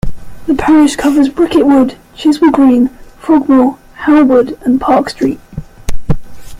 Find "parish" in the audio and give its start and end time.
0.55-0.95